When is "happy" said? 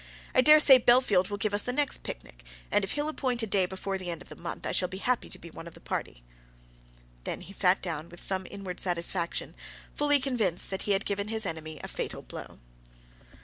4.97-5.29